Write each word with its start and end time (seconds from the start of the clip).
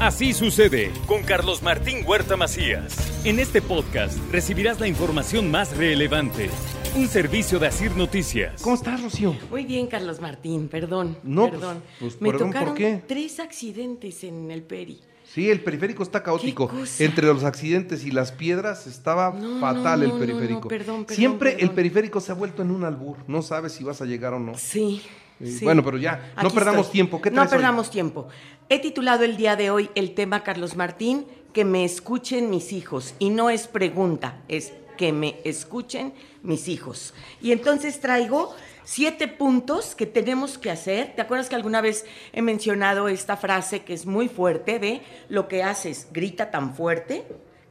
Así 0.00 0.32
sucede 0.34 0.92
con 1.06 1.22
Carlos 1.22 1.62
Martín 1.62 2.04
Huerta 2.06 2.36
Macías. 2.36 2.96
En 3.24 3.38
este 3.38 3.62
podcast 3.62 4.18
recibirás 4.30 4.78
la 4.78 4.88
información 4.88 5.50
más 5.50 5.74
relevante. 5.76 6.50
Un 6.96 7.08
servicio 7.08 7.58
de 7.58 7.66
Asir 7.68 7.92
Noticias. 7.96 8.60
¿Cómo 8.62 8.74
estás, 8.76 9.02
Rocío? 9.02 9.34
Muy 9.50 9.64
bien, 9.64 9.86
Carlos 9.86 10.20
Martín, 10.20 10.68
perdón. 10.68 11.16
No, 11.22 11.50
perdón. 11.50 11.82
pues, 11.98 12.14
pues, 12.14 12.20
Me 12.22 12.30
perdón, 12.30 12.48
¿por 12.48 12.54
tocaron 12.60 12.74
qué? 12.74 13.02
tres 13.06 13.40
accidentes 13.40 14.22
en 14.24 14.50
el 14.50 14.62
Peri. 14.62 15.00
Sí, 15.24 15.50
el 15.50 15.60
periférico 15.60 16.02
está 16.02 16.22
caótico. 16.22 16.68
¿Qué 16.68 16.76
cosa? 16.80 17.04
Entre 17.04 17.26
los 17.26 17.42
accidentes 17.44 18.04
y 18.04 18.10
las 18.10 18.32
piedras 18.32 18.86
estaba 18.86 19.32
No, 19.32 19.60
fatal 19.60 20.00
no, 20.00 20.04
el 20.06 20.12
no, 20.12 20.18
periférico. 20.18 20.60
no, 20.60 20.68
perdón, 20.68 21.04
perdón, 21.04 21.16
Siempre 21.16 21.56
el 21.58 21.70
periférico 21.70 22.20
se 22.20 22.32
ha 22.32 22.34
vuelto 22.34 22.62
en 22.62 22.70
un 22.70 22.84
albur. 22.84 23.16
No 23.26 23.42
sabes 23.42 23.72
si 23.72 23.82
vas 23.84 24.00
a 24.00 24.04
llegar 24.06 24.32
o 24.34 24.38
no. 24.38 24.56
Sí. 24.56 25.02
Sí. 25.42 25.64
bueno, 25.64 25.84
pero 25.84 25.98
ya, 25.98 26.32
no 26.36 26.48
Aquí 26.48 26.54
perdamos 26.54 26.80
estoy. 26.86 26.92
tiempo. 26.92 27.20
¿Qué 27.20 27.30
No 27.30 27.42
hoy? 27.42 27.48
perdamos 27.48 27.90
tiempo. 27.90 28.28
He 28.68 28.78
titulado 28.80 29.24
el 29.24 29.36
día 29.36 29.54
de 29.56 29.70
hoy 29.70 29.90
el 29.94 30.14
tema, 30.14 30.42
Carlos 30.42 30.76
Martín, 30.76 31.26
que 31.52 31.64
me 31.64 31.84
escuchen 31.84 32.50
mis 32.50 32.72
hijos. 32.72 33.14
Y 33.18 33.30
no 33.30 33.50
es 33.50 33.66
pregunta, 33.66 34.38
es 34.48 34.72
que 34.96 35.12
me 35.12 35.36
escuchen 35.44 36.14
mis 36.42 36.68
hijos. 36.68 37.12
Y 37.42 37.52
entonces 37.52 38.00
traigo 38.00 38.54
siete 38.84 39.28
puntos 39.28 39.94
que 39.94 40.06
tenemos 40.06 40.58
que 40.58 40.70
hacer. 40.70 41.14
¿Te 41.14 41.22
acuerdas 41.22 41.48
que 41.48 41.54
alguna 41.54 41.80
vez 41.80 42.06
he 42.32 42.40
mencionado 42.40 43.08
esta 43.08 43.36
frase 43.36 43.82
que 43.82 43.92
es 43.92 44.06
muy 44.06 44.28
fuerte 44.28 44.78
de 44.78 45.02
lo 45.28 45.48
que 45.48 45.62
haces 45.62 46.08
grita 46.12 46.50
tan 46.50 46.74
fuerte 46.74 47.24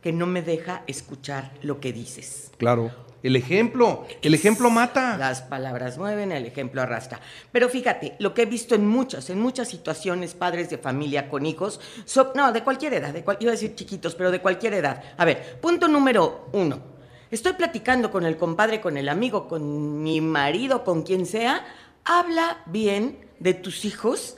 que 0.05 0.13
no 0.13 0.27
me 0.27 0.43
deja 0.43 0.83
escuchar 0.85 1.51
lo 1.63 1.79
que 1.79 1.91
dices? 1.91 2.51
Claro. 2.59 2.91
El 3.23 3.35
ejemplo. 3.35 4.05
El 4.21 4.35
ejemplo 4.35 4.69
mata. 4.69 5.17
Las 5.17 5.41
palabras 5.41 5.97
mueven, 5.97 6.31
el 6.31 6.45
ejemplo 6.45 6.79
arrastra. 6.83 7.19
Pero 7.51 7.69
fíjate, 7.69 8.15
lo 8.19 8.35
que 8.35 8.43
he 8.43 8.45
visto 8.45 8.75
en 8.75 8.85
muchas, 8.85 9.31
en 9.31 9.39
muchas 9.41 9.67
situaciones, 9.67 10.35
padres 10.35 10.69
de 10.69 10.77
familia 10.77 11.27
con 11.27 11.47
hijos, 11.47 11.79
so- 12.05 12.33
no, 12.35 12.51
de 12.51 12.63
cualquier 12.63 12.93
edad, 12.93 13.13
de 13.13 13.23
cual- 13.23 13.37
iba 13.39 13.49
a 13.49 13.53
decir 13.53 13.73
chiquitos, 13.73 14.13
pero 14.13 14.29
de 14.29 14.41
cualquier 14.41 14.75
edad. 14.75 15.01
A 15.17 15.25
ver, 15.25 15.59
punto 15.59 15.87
número 15.87 16.49
uno. 16.53 16.77
Estoy 17.31 17.53
platicando 17.53 18.11
con 18.11 18.27
el 18.27 18.37
compadre, 18.37 18.79
con 18.81 18.97
el 18.97 19.09
amigo, 19.09 19.47
con 19.47 20.03
mi 20.03 20.21
marido, 20.21 20.83
con 20.83 21.01
quien 21.01 21.25
sea. 21.25 21.65
Habla 22.03 22.61
bien 22.67 23.25
de 23.39 23.55
tus 23.55 23.85
hijos 23.85 24.37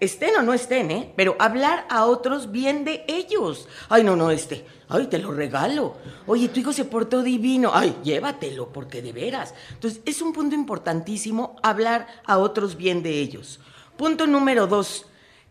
estén 0.00 0.36
o 0.36 0.42
no 0.42 0.52
estén, 0.54 0.90
¿eh? 0.90 1.12
Pero 1.14 1.36
hablar 1.38 1.86
a 1.88 2.06
otros 2.06 2.50
bien 2.50 2.84
de 2.84 3.04
ellos. 3.06 3.68
Ay, 3.88 4.02
no, 4.02 4.16
no, 4.16 4.30
este. 4.30 4.66
Ay, 4.88 5.06
te 5.06 5.18
lo 5.18 5.32
regalo. 5.32 5.96
Oye, 6.26 6.48
tu 6.48 6.60
hijo 6.60 6.72
se 6.72 6.84
portó 6.84 7.22
divino. 7.22 7.70
Ay, 7.72 7.96
llévatelo, 8.02 8.72
porque 8.72 9.02
de 9.02 9.12
veras. 9.12 9.54
Entonces, 9.72 10.00
es 10.04 10.20
un 10.20 10.32
punto 10.32 10.56
importantísimo 10.56 11.56
hablar 11.62 12.08
a 12.24 12.38
otros 12.38 12.76
bien 12.76 13.02
de 13.02 13.20
ellos. 13.20 13.60
Punto 13.96 14.26
número 14.26 14.66
dos. 14.66 15.06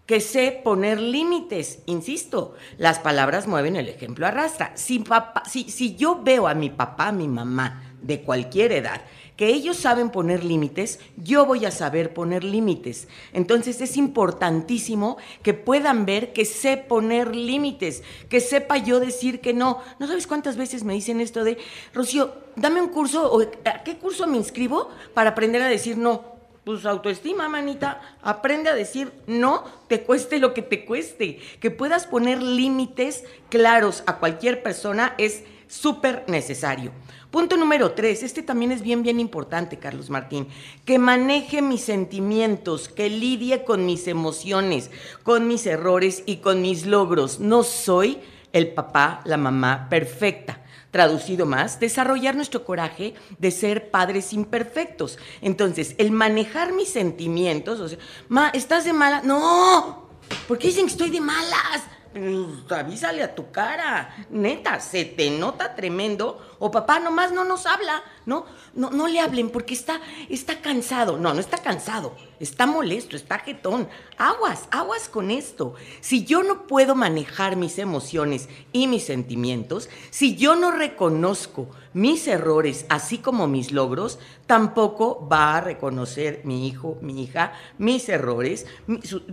Que 0.06 0.20
sé 0.20 0.60
poner 0.64 1.00
límites. 1.00 1.84
Insisto, 1.86 2.56
las 2.78 2.98
palabras 2.98 3.48
mueven, 3.48 3.76
el 3.76 3.88
ejemplo 3.88 4.26
arrastra. 4.26 4.72
Si, 4.76 5.00
papá, 5.00 5.44
si, 5.46 5.70
si 5.70 5.96
yo 5.96 6.22
veo 6.24 6.48
a 6.48 6.56
mi 6.56 6.72
papá, 6.72 7.10
a 7.10 7.12
mi 7.12 7.28
mamá, 7.28 7.89
de 8.02 8.22
cualquier 8.22 8.72
edad, 8.72 9.02
que 9.36 9.48
ellos 9.48 9.78
saben 9.78 10.10
poner 10.10 10.44
límites, 10.44 11.00
yo 11.16 11.46
voy 11.46 11.66
a 11.66 11.72
saber 11.72 12.14
poner 12.14 12.44
límites. 12.44 13.08
Entonces 13.32 13.80
es 13.80 13.96
importantísimo 13.96 15.18
que 15.44 15.54
puedan 15.54 16.06
ver 16.06 16.34
que 16.34 16.46
sé 16.46 16.78
poner 16.78 17.36
límites, 17.36 18.04
que 18.30 18.42
sepa 18.42 18.78
yo 18.78 19.00
decir 19.00 19.40
que 19.40 19.54
no. 19.54 19.80
¿No 20.00 20.08
sabes 20.08 20.28
cuántas 20.28 20.58
veces 20.58 20.84
me 20.84 20.94
dicen 20.94 21.22
esto 21.22 21.44
de, 21.44 21.58
Rocío, 21.94 22.34
dame 22.56 22.82
un 22.82 22.90
curso, 22.90 23.32
o 23.32 23.42
¿a 23.42 23.84
qué 23.84 23.98
curso 23.98 24.28
me 24.28 24.38
inscribo 24.38 24.90
para 25.14 25.32
aprender 25.32 25.62
a 25.62 25.68
decir 25.68 25.98
no? 25.98 26.39
Pues 26.70 26.86
autoestima, 26.86 27.50
manita. 27.50 28.00
Aprende 28.22 28.70
a 28.70 28.76
decir 28.76 29.12
no, 29.26 29.64
te 29.88 30.04
cueste 30.04 30.38
lo 30.38 30.54
que 30.54 30.62
te 30.62 30.86
cueste. 30.86 31.40
Que 31.60 31.72
puedas 31.72 32.06
poner 32.06 32.44
límites 32.44 33.24
claros 33.50 34.04
a 34.06 34.18
cualquier 34.18 34.62
persona 34.62 35.16
es 35.18 35.46
súper 35.68 36.26
necesario. 36.28 36.92
Punto 37.32 37.58
número 37.58 37.94
tres, 37.94 38.22
este 38.22 38.44
también 38.44 38.72
es 38.72 38.84
bien, 38.84 39.02
bien 39.02 39.20
importante, 39.20 39.80
Carlos 39.80 40.12
Martín, 40.12 40.48
que 40.86 41.00
maneje 41.00 41.64
mis 41.64 41.82
sentimientos, 41.82 42.88
que 42.88 43.10
lidie 43.10 43.64
con 43.64 43.88
mis 43.88 44.08
emociones, 44.08 44.92
con 45.24 45.48
mis 45.48 45.66
errores 45.66 46.22
y 46.28 46.38
con 46.38 46.62
mis 46.62 46.86
logros. 46.86 47.40
No 47.40 47.64
soy 47.64 48.20
el 48.54 48.74
papá, 48.74 49.22
la 49.26 49.38
mamá 49.38 49.88
perfecta. 49.90 50.62
Traducido 50.92 51.46
más, 51.46 51.80
desarrollar 51.80 52.36
nuestro 52.36 52.66
coraje 52.66 53.14
de 53.38 53.52
ser 53.52 53.92
padres 53.92 54.34
imperfectos. 54.34 55.20
Entonces, 55.42 55.94
el 56.00 56.10
manejar 56.10 56.74
mis 56.74 56.90
sentimientos, 56.90 57.80
o 57.80 57.88
sea, 57.88 58.00
ma, 58.28 58.50
¿estás 58.50 58.86
de 58.86 58.94
mala? 58.94 59.22
No, 59.24 60.10
¿por 60.48 60.58
qué 60.58 60.68
dicen 60.70 60.86
que 60.86 60.92
estoy 60.92 61.12
de 61.12 61.22
malas? 61.22 61.84
Pues, 62.12 62.72
avísale 62.72 63.22
a 63.22 63.36
tu 63.36 63.52
cara, 63.52 64.26
neta, 64.32 64.80
se 64.80 65.06
te 65.06 65.30
nota 65.30 65.76
tremendo. 65.76 66.56
O 66.58 66.72
papá 66.72 67.00
nomás 67.00 67.32
no 67.32 67.46
nos 67.46 67.66
habla, 67.68 68.04
¿no? 68.30 68.46
No, 68.76 68.92
no 68.92 69.08
le 69.08 69.20
hablen 69.20 69.50
porque 69.50 69.74
está, 69.74 70.00
está 70.30 70.62
cansado. 70.62 71.18
No, 71.18 71.34
no 71.34 71.40
está 71.42 71.58
cansado, 71.58 72.16
está 72.40 72.66
molesto, 72.66 73.18
está 73.18 73.40
jetón. 73.40 73.90
Aguas, 74.18 74.70
aguas 74.72 75.10
con 75.10 75.32
esto. 75.32 75.74
Si 76.00 76.24
yo 76.24 76.44
no 76.44 76.68
puedo 76.68 76.96
manejar 76.96 77.58
mis 77.58 77.80
emociones 77.80 78.48
y 78.72 78.88
mis 78.88 79.04
sentimientos, 79.04 79.90
si 80.12 80.38
yo 80.38 80.56
no 80.56 80.72
reconozco 80.72 81.68
mis 81.94 82.28
errores 82.28 82.86
así 82.88 83.18
como 83.18 83.48
mis 83.48 83.72
logros, 83.72 84.20
tampoco 84.46 85.28
va 85.28 85.58
a 85.58 85.62
reconocer 85.62 86.42
mi 86.46 86.68
hijo, 86.68 86.98
mi 87.02 87.24
hija, 87.24 87.54
mis 87.78 88.08
errores, 88.08 88.68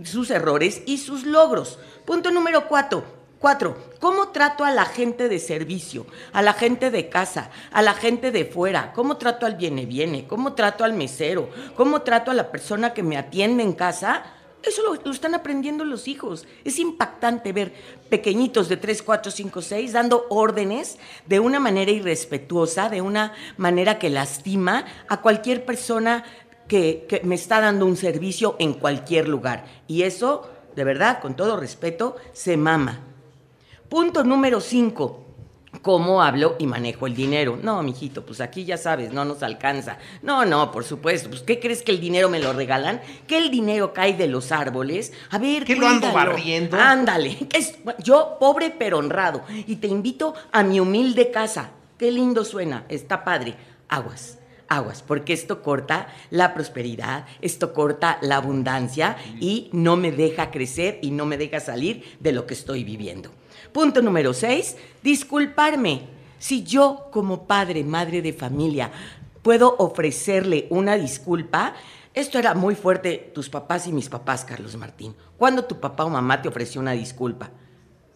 sus 0.03 0.31
errores 0.31 0.81
y 0.85 0.97
sus 0.97 1.23
logros. 1.23 1.79
Punto 2.03 2.31
número 2.31 2.67
cuatro. 2.67 3.16
Cuatro, 3.39 3.77
¿cómo 3.99 4.29
trato 4.29 4.65
a 4.65 4.71
la 4.71 4.85
gente 4.85 5.29
de 5.29 5.37
servicio, 5.37 6.07
a 6.33 6.41
la 6.41 6.53
gente 6.53 6.89
de 6.89 7.07
casa, 7.07 7.51
a 7.71 7.83
la 7.83 7.93
gente 7.93 8.31
de 8.31 8.45
fuera? 8.45 8.93
¿Cómo 8.93 9.17
trato 9.17 9.45
al 9.45 9.55
viene 9.55 9.85
viene? 9.85 10.25
¿Cómo 10.25 10.53
trato 10.53 10.83
al 10.83 10.93
mesero? 10.93 11.49
¿Cómo 11.75 12.01
trato 12.01 12.31
a 12.31 12.33
la 12.33 12.49
persona 12.49 12.95
que 12.95 13.03
me 13.03 13.15
atiende 13.15 13.61
en 13.61 13.73
casa? 13.73 14.23
Eso 14.63 14.81
lo, 14.81 15.11
están 15.11 15.35
aprendiendo 15.35 15.85
los 15.85 16.07
hijos. 16.07 16.47
Es 16.65 16.79
impactante 16.79 17.53
ver 17.53 17.73
pequeñitos 18.09 18.69
de 18.69 18.77
3, 18.77 19.03
4, 19.03 19.31
5, 19.31 19.61
6 19.61 19.93
dando 19.93 20.25
órdenes 20.29 20.97
de 21.27 21.39
una 21.39 21.59
manera 21.59 21.91
irrespetuosa, 21.91 22.89
de 22.89 23.01
una 23.01 23.33
manera 23.55 23.99
que 23.99 24.09
lastima 24.09 24.83
a 25.09 25.21
cualquier 25.21 25.63
persona 25.63 26.23
que 26.67 27.21
me 27.23 27.35
está 27.35 27.61
dando 27.61 27.85
un 27.85 27.97
servicio 27.97 28.55
en 28.57 28.73
cualquier 28.73 29.29
lugar. 29.29 29.65
Y 29.85 30.01
eso, 30.01 30.49
de 30.75 30.83
verdad, 30.83 31.21
con 31.21 31.35
todo 31.35 31.55
respeto, 31.55 32.15
se 32.33 32.57
mama. 32.57 33.03
Punto 33.89 34.23
número 34.23 34.59
5. 34.61 35.23
¿Cómo 35.81 36.23
hablo 36.23 36.55
y 36.59 36.65
manejo 36.65 37.05
el 37.07 37.15
dinero? 37.15 37.57
No, 37.61 37.83
mijito, 37.83 38.25
pues 38.25 38.41
aquí 38.41 38.65
ya 38.65 38.77
sabes, 38.77 39.11
no 39.13 39.25
nos 39.25 39.43
alcanza. 39.43 39.97
No, 40.23 40.43
no, 40.43 40.71
por 40.71 40.83
supuesto. 40.83 41.29
Pues, 41.29 41.41
¿qué 41.43 41.59
crees 41.59 41.83
que 41.83 41.91
el 41.91 41.99
dinero 42.01 42.29
me 42.29 42.39
lo 42.39 42.51
regalan? 42.53 42.99
¿Que 43.27 43.37
el 43.37 43.51
dinero 43.51 43.93
cae 43.93 44.13
de 44.13 44.27
los 44.27 44.51
árboles? 44.51 45.13
A 45.29 45.37
ver, 45.37 45.65
¿Que 45.65 45.75
lo 45.75 45.87
ando 45.87 46.11
barriendo? 46.11 46.77
Ándale. 46.77 47.37
es- 47.53 47.75
yo, 47.99 48.37
pobre 48.39 48.73
pero 48.77 48.97
honrado. 48.97 49.43
Y 49.67 49.75
te 49.75 49.87
invito 49.87 50.33
a 50.51 50.63
mi 50.63 50.79
humilde 50.79 51.31
casa. 51.31 51.71
Qué 51.97 52.11
lindo 52.11 52.43
suena, 52.43 52.85
está 52.89 53.23
padre. 53.23 53.55
Aguas. 53.87 54.36
Aguas, 54.69 55.01
porque 55.01 55.33
esto 55.33 55.61
corta 55.61 56.07
la 56.29 56.53
prosperidad, 56.53 57.25
esto 57.41 57.73
corta 57.73 58.17
la 58.21 58.37
abundancia 58.37 59.17
y 59.39 59.69
no 59.71 59.95
me 59.95 60.11
deja 60.11 60.51
crecer 60.51 60.99
y 61.01 61.11
no 61.11 61.25
me 61.25 61.37
deja 61.37 61.59
salir 61.59 62.03
de 62.19 62.31
lo 62.31 62.45
que 62.45 62.53
estoy 62.53 62.83
viviendo. 62.83 63.31
Punto 63.71 64.01
número 64.01 64.33
seis, 64.33 64.75
disculparme. 65.03 66.01
Si 66.39 66.63
yo 66.63 67.07
como 67.11 67.47
padre, 67.47 67.83
madre 67.83 68.21
de 68.21 68.33
familia, 68.33 68.91
puedo 69.41 69.75
ofrecerle 69.79 70.67
una 70.69 70.95
disculpa, 70.95 71.73
esto 72.13 72.39
era 72.39 72.53
muy 72.53 72.75
fuerte 72.75 73.31
tus 73.33 73.49
papás 73.49 73.87
y 73.87 73.93
mis 73.93 74.09
papás, 74.09 74.43
Carlos 74.43 74.75
Martín. 74.75 75.15
¿Cuándo 75.37 75.65
tu 75.65 75.79
papá 75.79 76.03
o 76.03 76.09
mamá 76.09 76.41
te 76.41 76.49
ofreció 76.49 76.81
una 76.81 76.91
disculpa? 76.93 77.51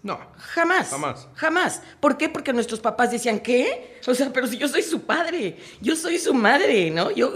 No. 0.03 0.19
Jamás. 0.37 0.89
Jamás. 0.89 1.27
Jamás. 1.35 1.81
¿Por 1.99 2.17
qué? 2.17 2.27
Porque 2.27 2.53
nuestros 2.53 2.79
papás 2.79 3.11
decían, 3.11 3.39
¿qué? 3.39 3.99
O 4.07 4.15
sea, 4.15 4.33
pero 4.33 4.47
si 4.47 4.57
yo 4.57 4.67
soy 4.67 4.81
su 4.81 5.01
padre, 5.01 5.57
yo 5.79 5.95
soy 5.95 6.17
su 6.17 6.33
madre, 6.33 6.89
¿no? 6.89 7.11
Yo, 7.11 7.33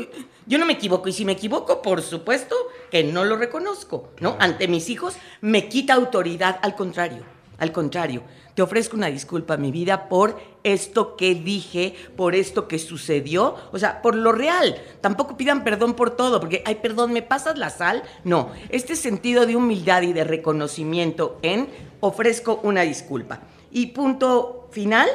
yo 0.48 0.58
no 0.58 0.66
me 0.66 0.74
equivoco. 0.74 1.08
Y 1.08 1.14
si 1.14 1.26
me 1.26 1.34
equivoco, 1.34 1.84
por 1.84 2.02
supuesto 2.02 2.56
que 2.90 3.04
no 3.04 3.24
lo 3.24 3.38
reconozco, 3.38 4.10
¿no? 4.20 4.36
Ante 4.40 4.68
mis 4.68 4.90
hijos 4.90 5.16
me 5.42 5.70
quita 5.70 5.94
autoridad. 5.94 6.60
Al 6.64 6.76
contrario, 6.76 7.24
al 7.58 7.72
contrario. 7.72 8.24
Te 8.54 8.62
ofrezco 8.62 8.96
una 8.96 9.08
disculpa, 9.08 9.58
mi 9.58 9.72
vida, 9.72 10.08
por 10.08 10.40
esto 10.64 11.16
que 11.18 11.36
dije, 11.36 11.94
por 12.16 12.36
esto 12.36 12.68
que 12.68 12.80
sucedió, 12.80 13.56
o 13.72 13.78
sea, 13.78 14.02
por 14.02 14.16
lo 14.16 14.32
real. 14.32 14.82
Tampoco 15.02 15.36
pidan 15.36 15.64
perdón 15.64 15.94
por 15.94 16.16
todo, 16.16 16.40
porque, 16.40 16.64
ay, 16.66 16.76
perdón, 16.76 17.12
¿me 17.12 17.22
pasas 17.22 17.58
la 17.58 17.70
sal? 17.70 18.04
No, 18.24 18.52
este 18.70 18.96
sentido 18.96 19.46
de 19.46 19.56
humildad 19.56 20.04
y 20.04 20.14
de 20.14 20.24
reconocimiento 20.24 21.38
en 21.42 21.68
ofrezco 22.00 22.60
una 22.64 22.82
disculpa. 22.82 23.42
Y 23.72 23.88
punto 23.88 24.70
final, 24.72 25.10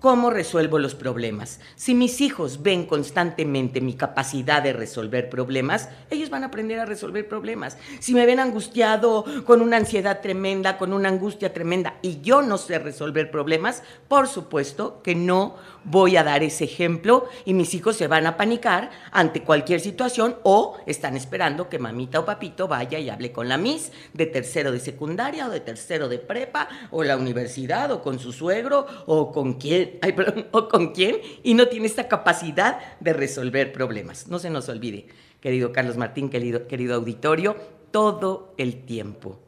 ¿Cómo 0.00 0.30
resuelvo 0.30 0.78
los 0.78 0.94
problemas? 0.94 1.58
Si 1.74 1.92
mis 1.92 2.20
hijos 2.20 2.62
ven 2.62 2.86
constantemente 2.86 3.80
mi 3.80 3.94
capacidad 3.94 4.62
de 4.62 4.72
resolver 4.72 5.28
problemas, 5.28 5.88
ellos 6.08 6.30
van 6.30 6.44
a 6.44 6.46
aprender 6.46 6.78
a 6.78 6.84
resolver 6.84 7.26
problemas. 7.26 7.76
Si 7.98 8.14
me 8.14 8.24
ven 8.24 8.38
angustiado, 8.38 9.24
con 9.44 9.60
una 9.60 9.76
ansiedad 9.76 10.20
tremenda, 10.20 10.78
con 10.78 10.92
una 10.92 11.08
angustia 11.08 11.52
tremenda, 11.52 11.96
y 12.00 12.20
yo 12.20 12.42
no 12.42 12.58
sé 12.58 12.78
resolver 12.78 13.32
problemas, 13.32 13.82
por 14.06 14.28
supuesto 14.28 15.02
que 15.02 15.16
no 15.16 15.56
voy 15.82 16.16
a 16.16 16.22
dar 16.24 16.42
ese 16.42 16.64
ejemplo 16.64 17.28
y 17.44 17.54
mis 17.54 17.74
hijos 17.74 17.96
se 17.96 18.06
van 18.06 18.26
a 18.26 18.36
panicar 18.36 18.90
ante 19.10 19.42
cualquier 19.42 19.80
situación 19.80 20.36
o 20.42 20.76
están 20.86 21.16
esperando 21.16 21.68
que 21.68 21.78
mamita 21.78 22.20
o 22.20 22.24
papito 22.24 22.68
vaya 22.68 22.98
y 22.98 23.10
hable 23.10 23.32
con 23.32 23.48
la 23.48 23.56
Miss 23.56 23.90
de 24.12 24.26
tercero 24.26 24.70
de 24.70 24.80
secundaria 24.80 25.46
o 25.46 25.50
de 25.50 25.60
tercero 25.60 26.08
de 26.08 26.18
prepa 26.18 26.68
o 26.90 27.04
la 27.04 27.16
universidad 27.16 27.90
o 27.90 28.02
con 28.02 28.18
su 28.18 28.32
suegro 28.32 28.86
o 29.06 29.32
con 29.32 29.58
o 30.52 30.68
con 30.68 30.92
quién 30.92 31.16
y 31.42 31.54
no 31.54 31.68
tiene 31.68 31.86
esta 31.86 32.08
capacidad 32.08 32.78
de 33.00 33.12
resolver 33.12 33.72
problemas. 33.72 34.28
No 34.28 34.38
se 34.38 34.50
nos 34.50 34.68
olvide, 34.68 35.06
querido 35.40 35.72
Carlos 35.72 35.96
Martín, 35.96 36.28
querido, 36.30 36.66
querido 36.66 36.94
auditorio, 36.96 37.56
todo 37.90 38.54
el 38.58 38.84
tiempo, 38.84 39.40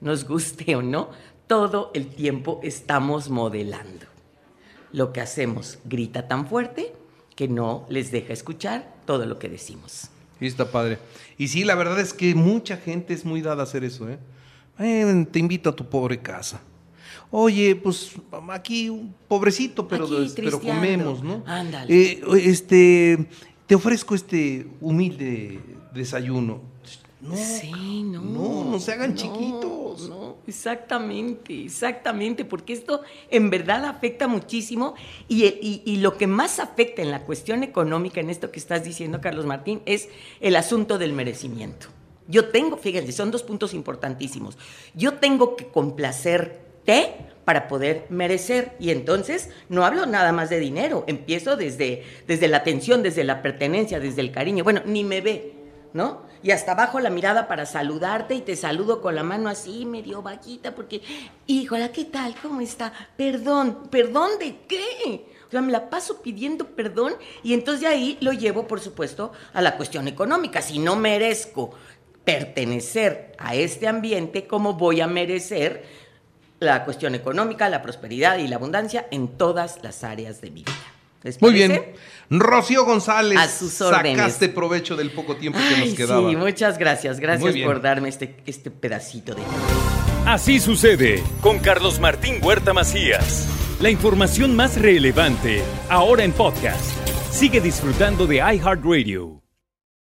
nos 0.00 0.26
guste 0.26 0.76
o 0.76 0.82
no, 0.82 1.10
todo 1.46 1.90
el 1.94 2.08
tiempo 2.08 2.60
estamos 2.62 3.30
modelando 3.30 4.06
lo 4.92 5.12
que 5.12 5.20
hacemos 5.20 5.78
grita 5.84 6.28
tan 6.28 6.46
fuerte 6.46 6.92
que 7.34 7.48
no 7.48 7.86
les 7.88 8.10
deja 8.10 8.32
escuchar 8.32 8.94
todo 9.06 9.26
lo 9.26 9.38
que 9.38 9.48
decimos. 9.48 10.08
Y 10.40 10.46
está 10.46 10.70
padre. 10.70 10.98
Y 11.36 11.48
sí, 11.48 11.64
la 11.64 11.74
verdad 11.74 11.98
es 12.00 12.12
que 12.12 12.34
mucha 12.34 12.76
gente 12.76 13.14
es 13.14 13.24
muy 13.24 13.42
dada 13.42 13.62
a 13.62 13.64
hacer 13.64 13.84
eso, 13.84 14.08
¿eh? 14.08 14.18
te 15.30 15.38
invito 15.38 15.70
a 15.70 15.76
tu 15.76 15.88
pobre 15.88 16.20
casa. 16.20 16.60
Oye, 17.30 17.76
pues 17.76 18.12
aquí 18.50 18.88
un 18.88 19.14
pobrecito, 19.28 19.86
pero, 19.86 20.08
pero 20.34 20.60
comemos, 20.60 21.22
¿no? 21.22 21.42
Ándale. 21.46 21.94
Eh, 21.94 22.22
este, 22.44 23.28
te 23.66 23.74
ofrezco 23.74 24.14
este 24.14 24.66
humilde 24.80 25.60
desayuno. 25.92 26.62
No, 27.20 27.36
sí, 27.36 28.04
no, 28.04 28.22
no, 28.22 28.64
no 28.64 28.78
se 28.78 28.92
hagan 28.92 29.14
chiquitos. 29.16 30.08
No, 30.08 30.36
exactamente, 30.46 31.64
exactamente, 31.64 32.44
porque 32.44 32.72
esto 32.72 33.02
en 33.28 33.50
verdad 33.50 33.84
afecta 33.86 34.28
muchísimo 34.28 34.94
y, 35.26 35.44
y, 35.84 35.96
lo 35.96 36.16
que 36.16 36.28
más 36.28 36.60
afecta 36.60 37.02
en 37.02 37.10
la 37.10 37.24
cuestión 37.24 37.64
económica, 37.64 38.20
en 38.20 38.30
esto 38.30 38.52
que 38.52 38.60
estás 38.60 38.84
diciendo, 38.84 39.20
Carlos 39.20 39.46
Martín, 39.46 39.82
es 39.84 40.08
el 40.40 40.54
asunto 40.54 40.96
del 40.96 41.12
merecimiento. 41.12 41.88
Yo 42.28 42.50
tengo, 42.50 42.76
fíjense, 42.76 43.10
son 43.10 43.32
dos 43.32 43.42
puntos 43.42 43.74
importantísimos. 43.74 44.56
Yo 44.94 45.14
tengo 45.14 45.56
que 45.56 45.66
para 47.44 47.68
poder 47.68 48.06
merecer. 48.08 48.72
Y 48.78 48.90
entonces 48.90 49.50
no 49.68 49.84
hablo 49.84 50.06
nada 50.06 50.32
más 50.32 50.50
de 50.50 50.60
dinero, 50.60 51.04
empiezo 51.06 51.56
desde, 51.56 52.04
desde 52.26 52.48
la 52.48 52.58
atención, 52.58 53.02
desde 53.02 53.24
la 53.24 53.42
pertenencia, 53.42 54.00
desde 54.00 54.20
el 54.20 54.32
cariño. 54.32 54.64
Bueno, 54.64 54.82
ni 54.84 55.04
me 55.04 55.20
ve, 55.20 55.54
¿no? 55.92 56.22
Y 56.42 56.52
hasta 56.52 56.74
bajo 56.74 57.00
la 57.00 57.10
mirada 57.10 57.48
para 57.48 57.66
saludarte 57.66 58.34
y 58.34 58.42
te 58.42 58.54
saludo 58.54 59.00
con 59.00 59.14
la 59.14 59.22
mano 59.22 59.48
así, 59.48 59.84
medio 59.84 60.22
vaquita, 60.22 60.74
porque, 60.74 61.02
híjola, 61.46 61.90
¿qué 61.90 62.04
tal? 62.04 62.34
¿Cómo 62.40 62.60
está? 62.60 62.92
Perdón, 63.16 63.88
¿perdón 63.90 64.38
de 64.38 64.58
qué? 64.68 65.26
O 65.48 65.50
sea, 65.50 65.62
me 65.62 65.72
la 65.72 65.88
paso 65.90 66.20
pidiendo 66.20 66.66
perdón 66.66 67.14
y 67.42 67.54
entonces 67.54 67.80
de 67.80 67.86
ahí 67.88 68.18
lo 68.20 68.32
llevo, 68.32 68.66
por 68.66 68.80
supuesto, 68.80 69.32
a 69.52 69.62
la 69.62 69.76
cuestión 69.76 70.06
económica. 70.06 70.60
Si 70.62 70.78
no 70.78 70.94
merezco 70.94 71.70
pertenecer 72.24 73.32
a 73.38 73.54
este 73.54 73.88
ambiente, 73.88 74.46
¿cómo 74.46 74.74
voy 74.74 75.00
a 75.00 75.06
merecer 75.06 76.07
la 76.60 76.84
cuestión 76.84 77.14
económica, 77.14 77.68
la 77.68 77.82
prosperidad 77.82 78.38
y 78.38 78.48
la 78.48 78.56
abundancia 78.56 79.06
en 79.10 79.28
todas 79.28 79.82
las 79.82 80.04
áreas 80.04 80.40
de 80.40 80.50
mi 80.50 80.64
vida? 80.64 80.74
Muy 81.40 81.52
bien. 81.52 81.82
Rocío 82.30 82.84
González, 82.84 83.38
a 83.38 83.48
sus 83.48 83.80
órdenes. 83.80 84.18
sacaste 84.18 84.48
provecho 84.48 84.96
del 84.96 85.10
poco 85.10 85.36
tiempo 85.36 85.58
que 85.58 85.86
nos 85.86 85.94
quedaba. 85.94 86.30
Sí, 86.30 86.36
muchas 86.36 86.78
gracias. 86.78 87.18
Gracias 87.18 87.56
por 87.64 87.82
darme 87.82 88.08
este, 88.08 88.36
este 88.46 88.70
pedacito 88.70 89.34
de 89.34 89.42
Así 90.26 90.60
sucede 90.60 91.22
con 91.40 91.58
Carlos 91.58 91.98
Martín 91.98 92.38
Huerta 92.42 92.72
Macías. 92.72 93.48
La 93.80 93.90
información 93.90 94.54
más 94.54 94.80
relevante, 94.80 95.62
ahora 95.88 96.24
en 96.24 96.32
podcast. 96.32 96.92
Sigue 97.30 97.60
disfrutando 97.60 98.26
de 98.26 98.36
iHeartRadio. 98.36 99.47